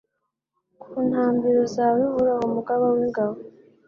ku 0.81 0.91
ntambiro 1.09 1.61
zawe 1.75 2.01
Uhoraho 2.11 2.43
Mugaba 2.55 2.85
w’ingabo 2.95 3.35